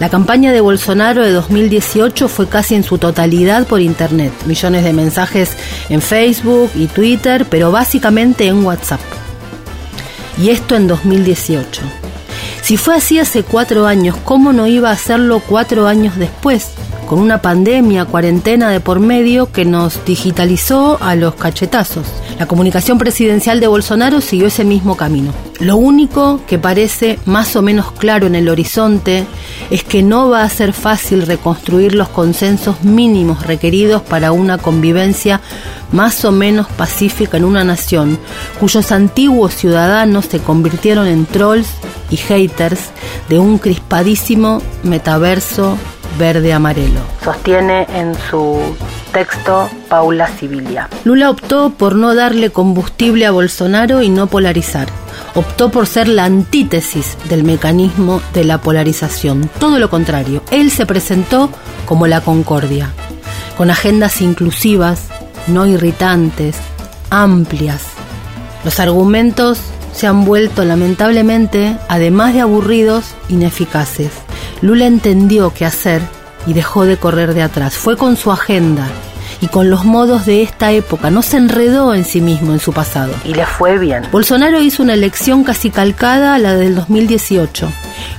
La 0.00 0.08
campaña 0.08 0.52
de 0.52 0.60
Bolsonaro 0.60 1.24
de 1.24 1.32
2018 1.32 2.28
fue 2.28 2.48
casi 2.48 2.74
en 2.74 2.84
su 2.84 2.98
totalidad 2.98 3.66
por 3.66 3.80
Internet, 3.80 4.32
millones 4.46 4.84
de 4.84 4.92
mensajes 4.92 5.50
en 5.88 6.00
Facebook 6.00 6.70
y 6.74 6.86
Twitter, 6.86 7.46
pero 7.50 7.72
básicamente 7.72 8.46
en 8.46 8.64
WhatsApp. 8.64 9.00
Y 10.40 10.50
esto 10.50 10.76
en 10.76 10.86
2018. 10.86 11.82
Si 12.68 12.76
fue 12.76 12.96
así 12.96 13.18
hace 13.18 13.44
cuatro 13.44 13.86
años, 13.86 14.14
¿cómo 14.24 14.52
no 14.52 14.66
iba 14.66 14.90
a 14.90 14.92
hacerlo 14.92 15.40
cuatro 15.40 15.86
años 15.86 16.18
después? 16.18 16.72
Con 17.08 17.18
una 17.18 17.40
pandemia, 17.40 18.04
cuarentena 18.04 18.68
de 18.68 18.78
por 18.78 19.00
medio 19.00 19.50
que 19.50 19.64
nos 19.64 20.04
digitalizó 20.04 20.98
a 21.00 21.14
los 21.14 21.34
cachetazos. 21.36 22.06
La 22.38 22.44
comunicación 22.44 22.98
presidencial 22.98 23.60
de 23.60 23.68
Bolsonaro 23.68 24.20
siguió 24.20 24.48
ese 24.48 24.64
mismo 24.64 24.98
camino. 24.98 25.32
Lo 25.60 25.78
único 25.78 26.42
que 26.46 26.58
parece 26.58 27.18
más 27.24 27.56
o 27.56 27.62
menos 27.62 27.90
claro 27.92 28.26
en 28.26 28.34
el 28.34 28.50
horizonte 28.50 29.24
es 29.70 29.82
que 29.82 30.02
no 30.02 30.28
va 30.28 30.42
a 30.42 30.50
ser 30.50 30.74
fácil 30.74 31.22
reconstruir 31.22 31.94
los 31.94 32.10
consensos 32.10 32.84
mínimos 32.84 33.46
requeridos 33.46 34.02
para 34.02 34.30
una 34.30 34.58
convivencia 34.58 35.40
más 35.92 36.24
o 36.24 36.32
menos 36.32 36.66
pacífica 36.68 37.36
en 37.36 37.44
una 37.44 37.64
nación 37.64 38.18
cuyos 38.60 38.92
antiguos 38.92 39.54
ciudadanos 39.54 40.26
se 40.26 40.40
convirtieron 40.40 41.06
en 41.06 41.26
trolls 41.26 41.68
y 42.10 42.16
haters 42.16 42.90
de 43.28 43.38
un 43.38 43.58
crispadísimo 43.58 44.62
metaverso 44.82 45.76
verde-amarelo. 46.18 47.00
Sostiene 47.22 47.86
en 47.94 48.14
su 48.30 48.60
texto 49.12 49.68
Paula 49.88 50.28
Sibilia. 50.38 50.88
Lula 51.04 51.30
optó 51.30 51.70
por 51.70 51.94
no 51.94 52.14
darle 52.14 52.50
combustible 52.50 53.26
a 53.26 53.30
Bolsonaro 53.30 54.02
y 54.02 54.10
no 54.10 54.26
polarizar. 54.26 54.88
Optó 55.34 55.70
por 55.70 55.86
ser 55.86 56.08
la 56.08 56.24
antítesis 56.24 57.16
del 57.28 57.44
mecanismo 57.44 58.20
de 58.34 58.44
la 58.44 58.58
polarización. 58.58 59.48
Todo 59.58 59.78
lo 59.78 59.90
contrario, 59.90 60.42
él 60.50 60.70
se 60.70 60.86
presentó 60.86 61.50
como 61.86 62.06
la 62.06 62.20
concordia, 62.20 62.92
con 63.56 63.70
agendas 63.70 64.20
inclusivas, 64.20 65.08
no 65.48 65.66
irritantes, 65.66 66.56
amplias. 67.10 67.82
Los 68.64 68.80
argumentos 68.80 69.58
se 69.92 70.06
han 70.06 70.24
vuelto 70.24 70.64
lamentablemente, 70.64 71.76
además 71.88 72.34
de 72.34 72.40
aburridos, 72.40 73.14
ineficaces. 73.28 74.12
Lula 74.60 74.86
entendió 74.86 75.52
qué 75.54 75.64
hacer 75.64 76.02
y 76.46 76.52
dejó 76.52 76.84
de 76.84 76.96
correr 76.96 77.34
de 77.34 77.42
atrás. 77.42 77.74
Fue 77.74 77.96
con 77.96 78.16
su 78.16 78.30
agenda 78.30 78.86
y 79.40 79.46
con 79.46 79.70
los 79.70 79.84
modos 79.84 80.26
de 80.26 80.42
esta 80.42 80.72
época, 80.72 81.10
no 81.10 81.22
se 81.22 81.36
enredó 81.36 81.94
en 81.94 82.04
sí 82.04 82.20
mismo 82.20 82.52
en 82.52 82.60
su 82.60 82.72
pasado. 82.72 83.12
Y 83.24 83.34
le 83.34 83.46
fue 83.46 83.78
bien. 83.78 84.04
Bolsonaro 84.10 84.60
hizo 84.60 84.82
una 84.82 84.94
elección 84.94 85.44
casi 85.44 85.70
calcada 85.70 86.34
a 86.34 86.38
la 86.38 86.54
del 86.54 86.74
2018. 86.74 87.70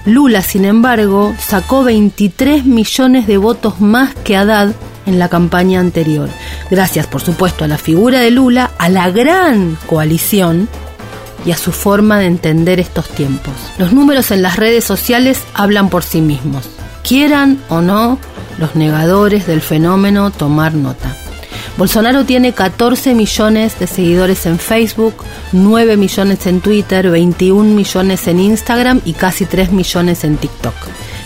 Lula, 0.05 0.41
sin 0.41 0.65
embargo, 0.65 1.33
sacó 1.39 1.83
23 1.83 2.65
millones 2.65 3.27
de 3.27 3.37
votos 3.37 3.81
más 3.81 4.13
que 4.15 4.37
Haddad 4.37 4.73
en 5.09 5.19
la 5.19 5.27
campaña 5.27 5.79
anterior. 5.79 6.29
Gracias, 6.71 7.07
por 7.07 7.21
supuesto, 7.21 7.65
a 7.65 7.67
la 7.67 7.77
figura 7.77 8.21
de 8.21 8.31
Lula, 8.31 8.71
a 8.77 8.89
la 8.89 9.09
gran 9.11 9.77
coalición 9.87 10.69
y 11.45 11.51
a 11.51 11.57
su 11.57 11.71
forma 11.71 12.19
de 12.19 12.27
entender 12.27 12.79
estos 12.79 13.09
tiempos. 13.09 13.53
Los 13.77 13.91
números 13.91 14.31
en 14.31 14.41
las 14.41 14.55
redes 14.55 14.83
sociales 14.83 15.43
hablan 15.53 15.89
por 15.89 16.03
sí 16.03 16.21
mismos. 16.21 16.69
Quieran 17.03 17.61
o 17.69 17.81
no 17.81 18.19
los 18.57 18.75
negadores 18.75 19.47
del 19.47 19.61
fenómeno 19.61 20.31
tomar 20.31 20.73
nota. 20.73 21.15
Bolsonaro 21.77 22.25
tiene 22.25 22.51
14 22.51 23.15
millones 23.15 23.79
de 23.79 23.87
seguidores 23.87 24.45
en 24.45 24.59
Facebook, 24.59 25.13
9 25.53 25.95
millones 25.95 26.45
en 26.45 26.59
Twitter, 26.59 27.09
21 27.09 27.73
millones 27.73 28.27
en 28.27 28.39
Instagram 28.39 28.99
y 29.05 29.13
casi 29.13 29.45
3 29.45 29.71
millones 29.71 30.25
en 30.25 30.35
TikTok. 30.35 30.73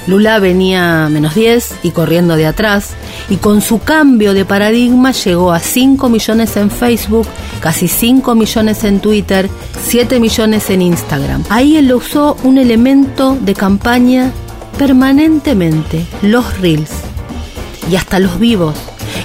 Lula 0.08 0.40
venía 0.40 1.08
menos 1.10 1.36
10 1.36 1.76
y 1.84 1.92
corriendo 1.92 2.36
de 2.36 2.46
atrás, 2.46 2.92
y 3.30 3.38
con 3.38 3.62
su 3.62 3.80
cambio 3.80 4.34
de 4.34 4.46
paradigma 4.46 5.12
llegó 5.12 5.52
a 5.54 5.60
5 5.60 6.10
millones 6.10 6.58
en 6.58 6.70
Facebook, 6.70 7.28
casi 7.62 7.88
5 7.88 8.36
millones 8.36 8.84
en 8.84 9.00
Twitter, 9.00 9.50
7 9.88 10.20
millones 10.20 10.70
en 10.70 10.82
Instagram. 10.82 11.44
Ahí 11.50 11.78
él 11.78 11.94
usó 11.94 12.36
un 12.44 12.58
elemento 12.58 13.38
de 13.40 13.54
campaña 13.54 14.32
permanentemente, 14.78 16.06
los 16.22 16.60
reels 16.60 16.92
y 17.90 17.96
hasta 17.96 18.20
los 18.20 18.40
vivos 18.40 18.76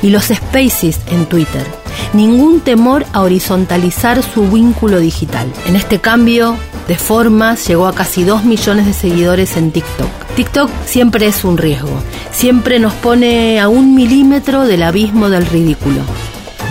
y 0.02 0.10
los 0.10 0.24
spaces 0.24 1.00
en 1.10 1.26
Twitter. 1.26 1.64
Ningún 2.12 2.60
temor 2.60 3.04
a 3.12 3.22
horizontalizar 3.22 4.22
su 4.22 4.48
vínculo 4.48 4.98
digital. 4.98 5.52
En 5.66 5.76
este 5.76 5.98
cambio 5.98 6.56
de 6.88 6.96
formas 6.96 7.68
llegó 7.68 7.86
a 7.86 7.94
casi 7.94 8.24
2 8.24 8.44
millones 8.44 8.86
de 8.86 8.94
seguidores 8.94 9.56
en 9.56 9.70
TikTok. 9.70 10.08
TikTok 10.34 10.70
siempre 10.86 11.26
es 11.26 11.44
un 11.44 11.58
riesgo, 11.58 12.02
siempre 12.32 12.78
nos 12.78 12.94
pone 12.94 13.60
a 13.60 13.68
un 13.68 13.94
milímetro 13.94 14.64
del 14.64 14.82
abismo 14.82 15.28
del 15.28 15.46
ridículo. 15.46 16.00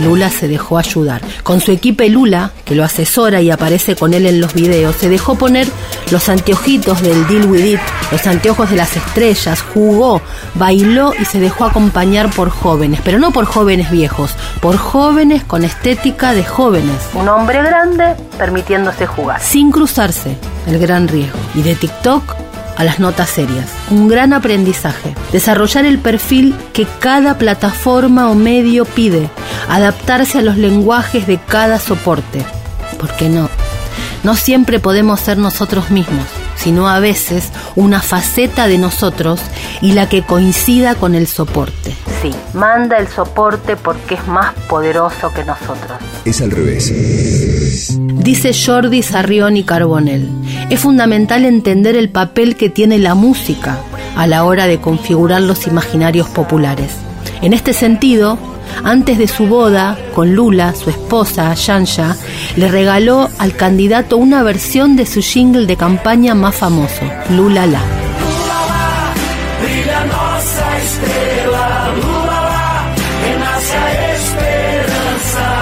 Lula 0.00 0.30
se 0.30 0.48
dejó 0.48 0.78
ayudar. 0.78 1.22
Con 1.42 1.60
su 1.60 1.72
equipo 1.72 1.98
Lula, 2.08 2.52
que 2.64 2.74
lo 2.74 2.84
asesora 2.84 3.40
y 3.40 3.50
aparece 3.50 3.96
con 3.96 4.14
él 4.14 4.26
en 4.26 4.40
los 4.40 4.54
videos, 4.54 4.96
se 4.96 5.08
dejó 5.08 5.34
poner 5.34 5.66
los 6.10 6.28
anteojitos 6.28 7.02
del 7.02 7.26
Deal 7.26 7.46
With 7.46 7.64
It, 7.64 7.80
los 8.12 8.26
anteojos 8.26 8.70
de 8.70 8.76
las 8.76 8.96
estrellas, 8.96 9.62
jugó, 9.62 10.22
bailó 10.54 11.12
y 11.18 11.24
se 11.24 11.40
dejó 11.40 11.64
acompañar 11.64 12.30
por 12.30 12.50
jóvenes, 12.50 13.00
pero 13.04 13.18
no 13.18 13.32
por 13.32 13.44
jóvenes 13.44 13.90
viejos, 13.90 14.34
por 14.60 14.76
jóvenes 14.76 15.44
con 15.44 15.64
estética 15.64 16.32
de 16.32 16.44
jóvenes. 16.44 16.96
Un 17.14 17.28
hombre 17.28 17.62
grande 17.62 18.14
permitiéndose 18.38 19.06
jugar. 19.06 19.40
Sin 19.40 19.70
cruzarse 19.70 20.36
el 20.66 20.78
gran 20.78 21.08
riesgo. 21.08 21.38
Y 21.54 21.62
de 21.62 21.74
TikTok 21.74 22.47
a 22.78 22.84
las 22.84 23.00
notas 23.00 23.28
serias. 23.28 23.66
Un 23.90 24.08
gran 24.08 24.32
aprendizaje. 24.32 25.14
Desarrollar 25.32 25.84
el 25.84 25.98
perfil 25.98 26.54
que 26.72 26.86
cada 27.00 27.36
plataforma 27.36 28.30
o 28.30 28.34
medio 28.34 28.84
pide. 28.86 29.28
Adaptarse 29.68 30.38
a 30.38 30.42
los 30.42 30.56
lenguajes 30.56 31.26
de 31.26 31.38
cada 31.38 31.80
soporte. 31.80 32.46
¿Por 32.98 33.14
qué 33.16 33.28
no? 33.28 33.50
No 34.24 34.34
siempre 34.34 34.80
podemos 34.80 35.20
ser 35.20 35.38
nosotros 35.38 35.90
mismos, 35.90 36.26
sino 36.56 36.88
a 36.88 36.98
veces 36.98 37.50
una 37.76 38.00
faceta 38.00 38.66
de 38.66 38.78
nosotros 38.78 39.40
y 39.80 39.92
la 39.92 40.08
que 40.08 40.22
coincida 40.22 40.94
con 40.94 41.14
el 41.14 41.26
soporte. 41.26 41.94
Sí, 42.20 42.32
manda 42.52 42.98
el 42.98 43.06
soporte 43.08 43.76
porque 43.76 44.14
es 44.14 44.26
más 44.26 44.54
poderoso 44.68 45.32
que 45.32 45.44
nosotros. 45.44 45.98
Es 46.24 46.40
al 46.40 46.50
revés. 46.50 47.96
Dice 47.96 48.52
Jordi 48.52 49.02
Sarrión 49.02 49.62
Carbonell, 49.62 50.28
es 50.70 50.80
fundamental 50.80 51.44
entender 51.44 51.96
el 51.96 52.10
papel 52.10 52.56
que 52.56 52.68
tiene 52.68 52.98
la 52.98 53.14
música 53.14 53.78
a 54.16 54.26
la 54.26 54.44
hora 54.44 54.66
de 54.66 54.80
configurar 54.80 55.42
los 55.42 55.66
imaginarios 55.66 56.28
populares. 56.28 56.90
En 57.42 57.52
este 57.52 57.72
sentido, 57.72 58.38
antes 58.84 59.18
de 59.18 59.28
su 59.28 59.46
boda 59.46 59.98
con 60.14 60.34
Lula, 60.34 60.74
su 60.74 60.90
esposa, 60.90 61.54
Yanja, 61.54 62.16
le 62.56 62.68
regaló 62.68 63.28
al 63.38 63.54
candidato 63.54 64.16
una 64.16 64.42
versión 64.42 64.96
de 64.96 65.06
su 65.06 65.20
jingle 65.20 65.66
de 65.66 65.76
campaña 65.76 66.34
más 66.34 66.54
famoso, 66.54 67.02
Lula 67.30 67.66
La. 67.66 67.97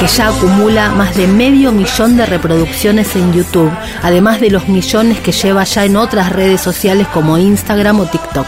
Que 0.06 0.12
ya 0.12 0.28
acumula 0.28 0.90
más 0.90 1.16
de 1.16 1.26
medio 1.26 1.72
millón 1.72 2.16
de 2.16 2.26
reproducciones 2.26 3.16
en 3.16 3.32
YouTube, 3.32 3.72
además 4.02 4.40
de 4.40 4.50
los 4.50 4.68
millones 4.68 5.18
que 5.18 5.32
lleva 5.32 5.64
ya 5.64 5.84
en 5.84 5.96
otras 5.96 6.32
redes 6.32 6.60
sociales 6.60 7.08
como 7.08 7.38
Instagram 7.38 7.98
o 7.98 8.06
TikTok. 8.06 8.46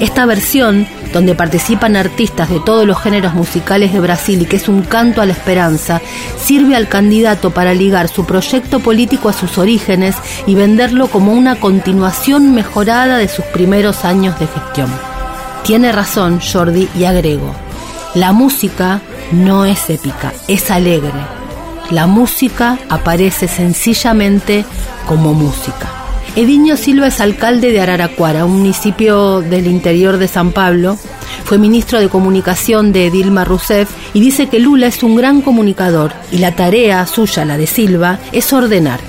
Esta 0.00 0.26
versión, 0.26 0.88
donde 1.12 1.36
participan 1.36 1.94
artistas 1.94 2.50
de 2.50 2.58
todos 2.58 2.88
los 2.88 3.00
géneros 3.00 3.34
musicales 3.34 3.92
de 3.92 4.00
Brasil 4.00 4.42
y 4.42 4.46
que 4.46 4.56
es 4.56 4.68
un 4.68 4.82
canto 4.82 5.22
a 5.22 5.26
la 5.26 5.32
esperanza, 5.32 6.00
sirve 6.42 6.74
al 6.74 6.88
candidato 6.88 7.50
para 7.50 7.72
ligar 7.72 8.08
su 8.08 8.24
proyecto 8.24 8.80
político 8.80 9.28
a 9.28 9.32
sus 9.32 9.58
orígenes 9.58 10.16
y 10.46 10.56
venderlo 10.56 11.06
como 11.06 11.32
una 11.32 11.54
continuación 11.54 12.52
mejorada 12.52 13.18
de 13.18 13.28
sus 13.28 13.44
primeros 13.44 14.04
años 14.04 14.40
de 14.40 14.48
gestión. 14.48 14.90
Tiene 15.62 15.92
razón 15.92 16.40
Jordi 16.40 16.88
y 16.98 17.04
agrego, 17.04 17.54
la 18.14 18.32
música 18.32 19.00
no 19.32 19.64
es 19.64 19.90
épica, 19.90 20.32
es 20.48 20.70
alegre. 20.70 21.12
La 21.90 22.06
música 22.06 22.78
aparece 22.88 23.48
sencillamente 23.48 24.64
como 25.06 25.34
música. 25.34 25.88
Ediño 26.36 26.76
Silva 26.76 27.08
es 27.08 27.20
alcalde 27.20 27.72
de 27.72 27.80
Araraquara, 27.80 28.44
un 28.44 28.58
municipio 28.58 29.40
del 29.40 29.66
interior 29.66 30.16
de 30.18 30.28
San 30.28 30.52
Pablo. 30.52 30.96
fue 31.44 31.58
ministro 31.58 31.98
de 31.98 32.08
comunicación 32.08 32.92
de 32.92 33.10
Dilma 33.10 33.44
Rousseff 33.44 33.90
y 34.14 34.20
dice 34.20 34.46
que 34.46 34.60
Lula 34.60 34.86
es 34.86 35.02
un 35.02 35.16
gran 35.16 35.42
comunicador 35.42 36.12
y 36.30 36.38
la 36.38 36.54
tarea 36.54 37.04
suya, 37.06 37.44
la 37.44 37.56
de 37.56 37.66
Silva, 37.66 38.20
es 38.30 38.52
ordenar. 38.52 39.00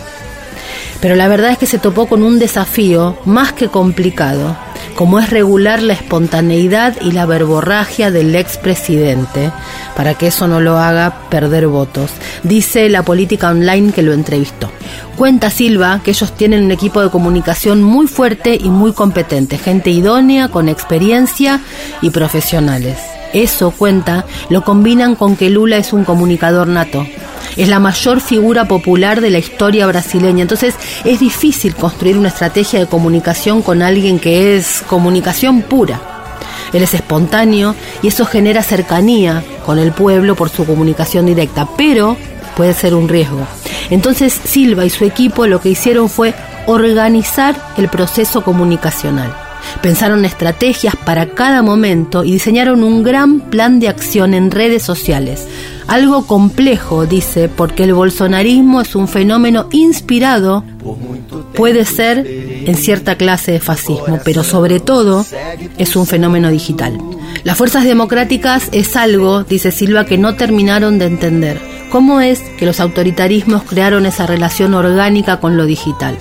Pero 1.01 1.15
la 1.15 1.27
verdad 1.27 1.51
es 1.51 1.59
que 1.59 1.67
se 1.67 1.77
topó 1.77 2.07
con 2.07 2.23
un 2.23 2.39
desafío 2.39 3.17
más 3.25 3.53
que 3.53 3.67
complicado, 3.67 4.57
como 5.01 5.17
es 5.17 5.31
regular 5.31 5.81
la 5.81 5.93
espontaneidad 5.93 6.95
y 7.01 7.11
la 7.11 7.25
verborragia 7.25 8.11
del 8.11 8.35
expresidente, 8.35 9.51
para 9.95 10.13
que 10.13 10.27
eso 10.27 10.47
no 10.47 10.61
lo 10.61 10.77
haga 10.77 11.27
perder 11.31 11.65
votos, 11.65 12.11
dice 12.43 12.87
la 12.87 13.01
política 13.01 13.49
online 13.49 13.93
que 13.93 14.03
lo 14.03 14.13
entrevistó. 14.13 14.69
Cuenta 15.17 15.49
Silva 15.49 16.01
que 16.03 16.11
ellos 16.11 16.37
tienen 16.37 16.65
un 16.65 16.69
equipo 16.69 17.01
de 17.01 17.09
comunicación 17.09 17.81
muy 17.81 18.05
fuerte 18.05 18.53
y 18.53 18.69
muy 18.69 18.93
competente, 18.93 19.57
gente 19.57 19.89
idónea, 19.89 20.49
con 20.49 20.69
experiencia 20.69 21.61
y 22.03 22.11
profesionales. 22.11 22.99
Eso, 23.33 23.71
cuenta, 23.71 24.25
lo 24.49 24.63
combinan 24.63 25.15
con 25.15 25.35
que 25.35 25.49
Lula 25.49 25.77
es 25.77 25.93
un 25.93 26.03
comunicador 26.03 26.67
nato, 26.67 27.07
es 27.57 27.67
la 27.67 27.79
mayor 27.79 28.21
figura 28.21 28.67
popular 28.67 29.21
de 29.21 29.29
la 29.29 29.39
historia 29.39 29.87
brasileña. 29.87 30.41
Entonces 30.41 30.75
es 31.03 31.19
difícil 31.19 31.75
construir 31.75 32.17
una 32.17 32.29
estrategia 32.29 32.79
de 32.79 32.87
comunicación 32.87 33.61
con 33.61 33.81
alguien 33.81 34.19
que 34.19 34.55
es 34.55 34.83
comunicación 34.87 35.61
pura. 35.61 35.99
Él 36.73 36.83
es 36.83 36.93
espontáneo 36.93 37.75
y 38.01 38.07
eso 38.07 38.25
genera 38.25 38.63
cercanía 38.63 39.43
con 39.65 39.77
el 39.77 39.91
pueblo 39.91 40.35
por 40.35 40.49
su 40.49 40.65
comunicación 40.65 41.25
directa, 41.25 41.67
pero 41.77 42.15
puede 42.55 42.73
ser 42.73 42.95
un 42.95 43.09
riesgo. 43.09 43.45
Entonces 43.89 44.33
Silva 44.33 44.85
y 44.85 44.89
su 44.89 45.03
equipo 45.03 45.47
lo 45.47 45.59
que 45.59 45.69
hicieron 45.69 46.09
fue 46.09 46.33
organizar 46.65 47.55
el 47.77 47.89
proceso 47.89 48.43
comunicacional. 48.43 49.35
Pensaron 49.81 50.25
estrategias 50.25 50.95
para 50.95 51.27
cada 51.27 51.61
momento 51.61 52.23
y 52.23 52.33
diseñaron 52.33 52.83
un 52.83 53.03
gran 53.03 53.39
plan 53.39 53.79
de 53.79 53.89
acción 53.89 54.33
en 54.33 54.51
redes 54.51 54.83
sociales. 54.83 55.47
Algo 55.91 56.25
complejo, 56.25 57.05
dice, 57.05 57.49
porque 57.49 57.83
el 57.83 57.93
bolsonarismo 57.93 58.79
es 58.79 58.95
un 58.95 59.09
fenómeno 59.09 59.67
inspirado, 59.71 60.63
puede 61.53 61.83
ser 61.83 62.25
en 62.25 62.75
cierta 62.75 63.17
clase 63.17 63.51
de 63.51 63.59
fascismo, 63.59 64.17
pero 64.23 64.45
sobre 64.45 64.79
todo 64.79 65.25
es 65.77 65.97
un 65.97 66.07
fenómeno 66.07 66.49
digital. 66.49 66.97
Las 67.43 67.57
fuerzas 67.57 67.83
democráticas 67.83 68.69
es 68.71 68.95
algo, 68.95 69.43
dice 69.43 69.71
Silva, 69.71 70.05
que 70.05 70.17
no 70.17 70.35
terminaron 70.35 70.97
de 70.97 71.07
entender. 71.07 71.59
¿Cómo 71.89 72.21
es 72.21 72.39
que 72.57 72.65
los 72.65 72.79
autoritarismos 72.79 73.63
crearon 73.63 74.05
esa 74.05 74.25
relación 74.25 74.73
orgánica 74.75 75.41
con 75.41 75.57
lo 75.57 75.65
digital? 75.65 76.17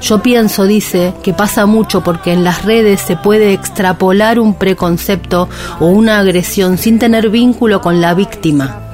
Yo 0.00 0.20
pienso, 0.20 0.66
dice, 0.66 1.14
que 1.22 1.32
pasa 1.32 1.64
mucho 1.66 2.02
porque 2.02 2.32
en 2.32 2.42
las 2.42 2.64
redes 2.64 3.00
se 3.00 3.14
puede 3.14 3.52
extrapolar 3.52 4.40
un 4.40 4.54
preconcepto 4.54 5.48
o 5.78 5.86
una 5.86 6.18
agresión 6.18 6.76
sin 6.76 6.98
tener 6.98 7.30
vínculo 7.30 7.80
con 7.80 8.00
la 8.00 8.14
víctima. 8.14 8.88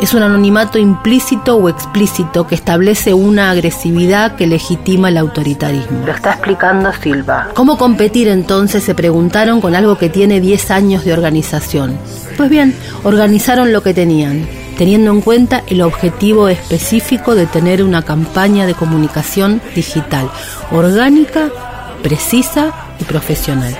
Es 0.00 0.14
un 0.14 0.22
anonimato 0.22 0.78
implícito 0.78 1.56
o 1.56 1.68
explícito 1.68 2.46
que 2.46 2.54
establece 2.54 3.14
una 3.14 3.50
agresividad 3.50 4.36
que 4.36 4.46
legitima 4.46 5.08
el 5.08 5.16
autoritarismo. 5.16 6.06
Lo 6.06 6.12
está 6.12 6.34
explicando 6.34 6.92
Silva. 6.92 7.48
¿Cómo 7.54 7.76
competir 7.76 8.28
entonces? 8.28 8.84
Se 8.84 8.94
preguntaron 8.94 9.60
con 9.60 9.74
algo 9.74 9.98
que 9.98 10.08
tiene 10.08 10.40
10 10.40 10.70
años 10.70 11.04
de 11.04 11.12
organización. 11.12 11.98
Pues 12.36 12.48
bien, 12.48 12.76
organizaron 13.02 13.72
lo 13.72 13.82
que 13.82 13.92
tenían 13.92 14.46
teniendo 14.78 15.10
en 15.10 15.20
cuenta 15.20 15.64
el 15.66 15.82
objetivo 15.82 16.48
específico 16.48 17.34
de 17.34 17.46
tener 17.46 17.82
una 17.82 18.02
campaña 18.02 18.64
de 18.64 18.74
comunicación 18.74 19.60
digital, 19.74 20.30
orgánica, 20.70 21.50
precisa 22.00 22.72
y 23.00 23.04
profesional. 23.04 23.76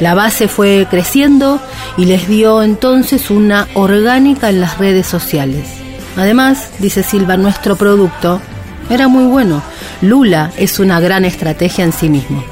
La 0.00 0.14
base 0.14 0.48
fue 0.48 0.86
creciendo 0.90 1.60
y 1.96 2.04
les 2.04 2.28
dio 2.28 2.62
entonces 2.62 3.30
una 3.30 3.66
orgánica 3.74 4.50
en 4.50 4.60
las 4.60 4.78
redes 4.78 5.06
sociales. 5.06 5.66
Además, 6.16 6.70
dice 6.78 7.02
Silva, 7.02 7.36
nuestro 7.36 7.76
producto 7.76 8.40
era 8.90 9.08
muy 9.08 9.24
bueno. 9.24 9.62
Lula 10.02 10.52
es 10.56 10.78
una 10.78 11.00
gran 11.00 11.24
estrategia 11.24 11.84
en 11.84 11.92
sí 11.92 12.08
mismo. 12.08 12.44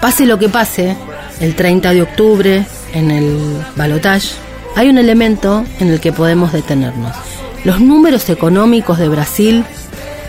Pase 0.00 0.26
lo 0.26 0.38
que 0.38 0.48
pase, 0.48 0.96
el 1.40 1.54
30 1.56 1.92
de 1.92 2.02
octubre, 2.02 2.66
en 2.92 3.10
el 3.10 3.38
balotage, 3.76 4.30
hay 4.76 4.88
un 4.88 4.98
elemento 4.98 5.64
en 5.80 5.88
el 5.88 6.00
que 6.00 6.12
podemos 6.12 6.52
detenernos. 6.52 7.16
Los 7.64 7.80
números 7.80 8.28
económicos 8.30 8.98
de 8.98 9.08
Brasil 9.08 9.64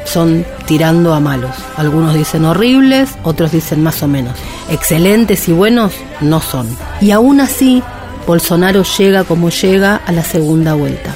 son 0.05 0.45
tirando 0.69 1.15
a 1.15 1.19
malos. 1.19 1.55
Algunos 1.77 2.13
dicen 2.13 2.45
horribles, 2.45 3.09
otros 3.23 3.51
dicen 3.51 3.81
más 3.81 4.03
o 4.03 4.07
menos. 4.07 4.37
Excelentes 4.69 5.49
y 5.49 5.51
buenos 5.51 5.93
no 6.21 6.39
son. 6.41 6.67
Y 7.01 7.09
aún 7.09 7.41
así, 7.41 7.81
Bolsonaro 8.27 8.83
llega 8.83 9.23
como 9.23 9.49
llega 9.49 9.95
a 10.05 10.11
la 10.11 10.23
segunda 10.23 10.75
vuelta. 10.75 11.11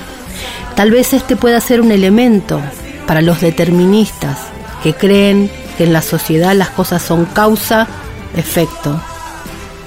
Tal 0.76 0.89
vez 0.89 1.13
este 1.13 1.36
pueda 1.36 1.62
ser 1.62 1.82
un 1.82 1.92
elemento 1.92 2.60
para 3.06 3.22
los 3.22 3.42
deterministas 3.42 4.39
que 4.82 4.96
creen 4.96 5.52
que 5.78 5.84
en 5.84 5.94
la 5.94 6.02
sociedad 6.02 6.56
las 6.56 6.72
cosas 6.72 7.04
son 7.04 7.26
causa, 7.26 7.88
efecto. 8.36 9.00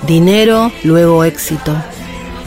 Dinero, 0.06 0.70
luego 0.84 1.24
éxito 1.24 1.74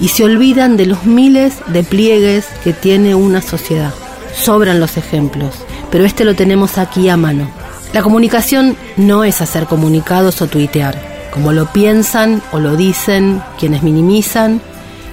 y 0.01 0.07
se 0.07 0.23
olvidan 0.23 0.77
de 0.77 0.85
los 0.85 1.05
miles 1.05 1.55
de 1.67 1.83
pliegues 1.83 2.45
que 2.63 2.71
tiene 2.71 3.15
una 3.15 3.41
sociedad. 3.41 3.93
Sobran 4.33 4.79
los 4.79 4.95
ejemplos, 4.95 5.55
pero 5.91 6.05
este 6.05 6.25
lo 6.25 6.35
tenemos 6.35 6.77
aquí 6.77 7.09
a 7.09 7.17
mano. 7.17 7.49
La 7.93 8.01
comunicación 8.01 8.77
no 8.97 9.23
es 9.23 9.41
hacer 9.41 9.65
comunicados 9.65 10.41
o 10.41 10.47
tuitear, 10.47 11.01
como 11.31 11.51
lo 11.51 11.71
piensan 11.71 12.41
o 12.51 12.59
lo 12.59 12.75
dicen 12.75 13.41
quienes 13.57 13.83
minimizan, 13.83 14.61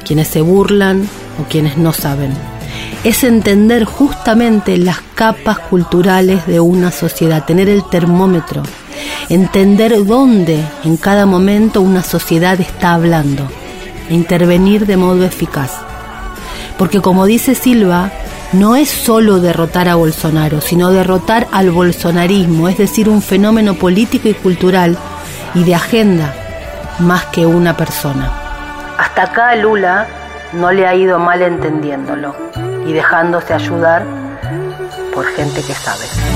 quienes 0.04 0.28
se 0.28 0.40
burlan 0.40 1.08
o 1.40 1.48
quienes 1.48 1.76
no 1.76 1.92
saben. 1.92 2.32
Es 3.04 3.24
entender 3.24 3.84
justamente 3.84 4.76
las 4.76 4.98
capas 5.14 5.58
culturales 5.58 6.46
de 6.46 6.60
una 6.60 6.90
sociedad, 6.90 7.44
tener 7.44 7.68
el 7.68 7.84
termómetro, 7.88 8.62
entender 9.28 10.04
dónde 10.04 10.62
en 10.84 10.96
cada 10.96 11.24
momento 11.24 11.80
una 11.80 12.02
sociedad 12.02 12.60
está 12.60 12.94
hablando 12.94 13.48
intervenir 14.10 14.86
de 14.86 14.96
modo 14.96 15.24
eficaz. 15.24 15.72
Porque 16.78 17.00
como 17.00 17.26
dice 17.26 17.54
Silva, 17.54 18.12
no 18.52 18.76
es 18.76 18.88
solo 18.88 19.40
derrotar 19.40 19.88
a 19.88 19.96
Bolsonaro, 19.96 20.60
sino 20.60 20.90
derrotar 20.90 21.46
al 21.52 21.70
bolsonarismo, 21.70 22.68
es 22.68 22.78
decir, 22.78 23.08
un 23.08 23.22
fenómeno 23.22 23.74
político 23.74 24.28
y 24.28 24.34
cultural 24.34 24.96
y 25.54 25.64
de 25.64 25.74
agenda 25.74 26.34
más 26.98 27.26
que 27.26 27.46
una 27.46 27.76
persona. 27.76 28.30
Hasta 28.98 29.24
acá 29.24 29.54
Lula 29.56 30.06
no 30.52 30.72
le 30.72 30.86
ha 30.86 30.94
ido 30.94 31.18
mal 31.18 31.42
entendiéndolo 31.42 32.34
y 32.86 32.92
dejándose 32.92 33.52
ayudar 33.52 34.04
por 35.12 35.26
gente 35.26 35.62
que 35.62 35.74
sabe. 35.74 36.35